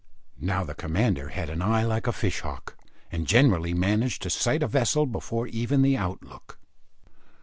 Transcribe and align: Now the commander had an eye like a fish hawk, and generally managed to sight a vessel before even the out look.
Now 0.39 0.63
the 0.63 0.73
commander 0.73 1.27
had 1.29 1.51
an 1.51 1.61
eye 1.61 1.83
like 1.83 2.07
a 2.07 2.11
fish 2.11 2.39
hawk, 2.39 2.75
and 3.11 3.27
generally 3.27 3.75
managed 3.75 4.23
to 4.23 4.31
sight 4.31 4.63
a 4.63 4.67
vessel 4.67 5.05
before 5.05 5.45
even 5.45 5.83
the 5.83 5.95
out 5.95 6.23
look. 6.23 6.57